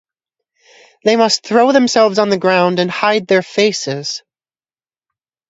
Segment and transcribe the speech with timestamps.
[1.03, 4.23] They must throw themselves on the ground and hide their faces.